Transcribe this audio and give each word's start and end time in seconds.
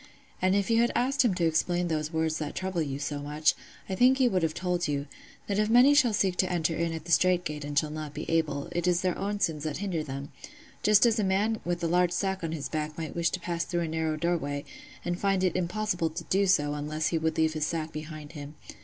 And 0.41 0.55
if 0.55 0.71
you 0.71 0.81
had 0.81 0.91
asked 0.95 1.23
him 1.23 1.35
to 1.35 1.45
explain 1.45 1.87
those 1.87 2.11
words 2.11 2.39
that 2.39 2.55
trouble 2.55 2.81
you 2.81 2.97
so 2.97 3.19
much, 3.19 3.53
I 3.87 3.93
think 3.93 4.17
he 4.17 4.27
would 4.27 4.41
have 4.41 4.55
told 4.55 4.87
you, 4.87 5.05
that 5.45 5.59
if 5.59 5.69
many 5.69 5.93
shall 5.93 6.11
seek 6.11 6.37
to 6.37 6.51
enter 6.51 6.75
in 6.75 6.91
at 6.91 7.05
the 7.05 7.11
strait 7.11 7.45
gate 7.45 7.63
and 7.63 7.77
shall 7.77 7.91
not 7.91 8.15
be 8.15 8.27
able, 8.27 8.67
it 8.71 8.87
is 8.87 9.01
their 9.01 9.15
own 9.15 9.39
sins 9.39 9.63
that 9.63 9.77
hinder 9.77 10.01
them; 10.03 10.31
just 10.81 11.05
as 11.05 11.19
a 11.19 11.23
man 11.23 11.59
with 11.63 11.83
a 11.83 11.87
large 11.87 12.13
sack 12.13 12.43
on 12.43 12.51
his 12.51 12.67
back 12.67 12.97
might 12.97 13.15
wish 13.15 13.29
to 13.29 13.39
pass 13.39 13.63
through 13.63 13.81
a 13.81 13.87
narrow 13.87 14.17
doorway, 14.17 14.65
and 15.05 15.19
find 15.19 15.43
it 15.43 15.55
impossible 15.55 16.09
to 16.09 16.23
do 16.23 16.47
so 16.47 16.73
unless 16.73 17.09
he 17.09 17.19
would 17.19 17.37
leave 17.37 17.53
his 17.53 17.67
sack 17.67 17.91
behind 17.91 18.31
him. 18.31 18.55